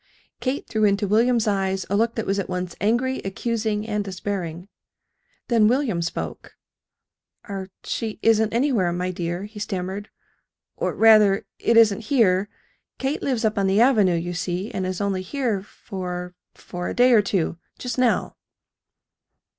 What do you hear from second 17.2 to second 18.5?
two just now."